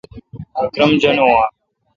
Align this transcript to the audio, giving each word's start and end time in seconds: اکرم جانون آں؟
اکرم 0.61 0.91
جانون 1.01 1.27
آں؟ 1.43 1.49